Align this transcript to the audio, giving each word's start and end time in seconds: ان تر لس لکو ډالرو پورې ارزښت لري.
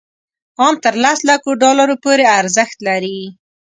ان 0.65 0.73
تر 0.83 0.95
لس 1.03 1.19
لکو 1.29 1.49
ډالرو 1.61 1.95
پورې 2.03 2.25
ارزښت 2.39 2.77
لري. 2.87 3.19